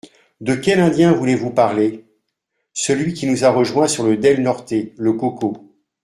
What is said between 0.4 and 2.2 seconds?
quel Indien voulez-vous parler?